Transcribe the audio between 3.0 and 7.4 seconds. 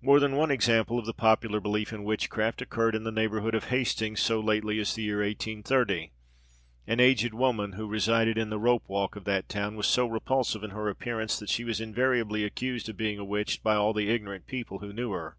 the neighbourhood of Hastings so lately as the year 1830. An aged